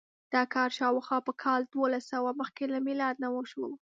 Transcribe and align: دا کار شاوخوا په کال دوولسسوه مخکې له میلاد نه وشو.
دا 0.33 0.43
کار 0.53 0.69
شاوخوا 0.77 1.17
په 1.27 1.33
کال 1.43 1.61
دوولسسوه 1.73 2.31
مخکې 2.41 2.63
له 2.73 2.79
میلاد 2.87 3.15
نه 3.23 3.29
وشو. 3.35 3.67